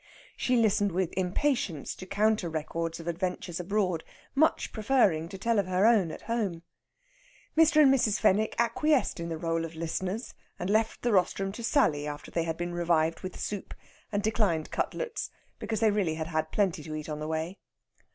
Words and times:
She 0.35 0.55
listened 0.57 0.91
with 0.93 1.13
impatience 1.15 1.93
to 1.93 2.07
counter 2.07 2.49
records 2.49 2.99
of 2.99 3.07
adventures 3.07 3.59
abroad, 3.59 4.03
much 4.33 4.73
preferring 4.73 5.29
to 5.29 5.37
tell 5.37 5.59
of 5.59 5.67
her 5.67 5.85
own 5.85 6.09
at 6.09 6.23
home. 6.23 6.63
Mr. 7.55 7.83
and 7.83 7.93
Mrs. 7.93 8.19
Fenwick 8.19 8.55
acquiesced 8.57 9.19
in 9.19 9.29
the 9.29 9.35
rôle 9.35 9.63
of 9.63 9.75
listeners, 9.75 10.33
and 10.57 10.71
left 10.71 11.03
the 11.03 11.11
rostrum 11.11 11.51
to 11.51 11.63
Sally 11.63 12.07
after 12.07 12.31
they 12.31 12.45
had 12.45 12.57
been 12.57 12.73
revived 12.73 13.19
with 13.19 13.39
soup, 13.39 13.75
and 14.11 14.23
declined 14.23 14.71
cutlets, 14.71 15.29
because 15.59 15.81
they 15.81 15.91
really 15.91 16.15
had 16.15 16.25
had 16.25 16.51
plenty 16.51 16.81
to 16.81 16.95
eat 16.95 17.07
on 17.07 17.19
the 17.19 17.27
way. 17.27 17.59